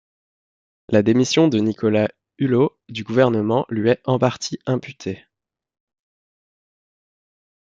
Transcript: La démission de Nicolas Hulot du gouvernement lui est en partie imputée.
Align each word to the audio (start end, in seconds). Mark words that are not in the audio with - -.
La 0.89 1.03
démission 1.03 1.47
de 1.47 1.59
Nicolas 1.59 2.07
Hulot 2.39 2.75
du 2.89 3.03
gouvernement 3.03 3.67
lui 3.69 3.89
est 3.91 4.01
en 4.07 4.17
partie 4.17 4.57
imputée. 4.65 5.27